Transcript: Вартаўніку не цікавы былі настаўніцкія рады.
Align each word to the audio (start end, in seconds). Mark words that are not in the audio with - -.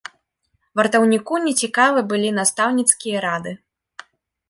Вартаўніку 0.81 1.33
не 1.45 1.53
цікавы 1.61 1.99
былі 2.15 2.35
настаўніцкія 2.41 3.17
рады. 3.31 3.51